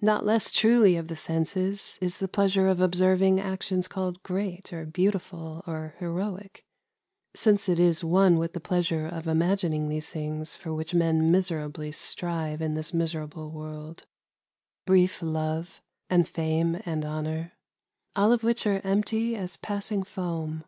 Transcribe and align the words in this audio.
Not 0.00 0.26
less 0.26 0.50
truly 0.50 0.96
of 0.96 1.06
the 1.06 1.14
senses 1.14 1.96
is 2.00 2.18
the 2.18 2.26
pleasure 2.26 2.66
of 2.66 2.80
observing 2.80 3.38
actions 3.38 3.86
called 3.86 4.20
great 4.24 4.72
or 4.72 4.84
beautiful 4.84 5.62
or 5.68 5.94
heroic,— 6.00 6.64
since 7.36 7.68
it 7.68 7.78
is 7.78 8.02
one 8.02 8.38
with 8.38 8.54
the 8.54 8.60
pleasure 8.60 9.06
of 9.06 9.28
imagining 9.28 9.88
those 9.88 10.08
things 10.10 10.56
for 10.56 10.74
which 10.74 10.94
men 10.94 11.30
miserably 11.30 11.92
strive 11.92 12.60
in 12.60 12.74
this 12.74 12.92
miserable 12.92 13.52
world: 13.52 14.04
brief 14.84 15.22
love 15.22 15.80
and 16.10 16.26
fame 16.26 16.82
and 16.84 17.04
honor,— 17.04 17.52
all 18.16 18.32
of 18.32 18.42
which 18.42 18.66
are 18.66 18.80
empty 18.84 19.36
as 19.36 19.56
passing 19.56 20.02
foam. 20.02 20.64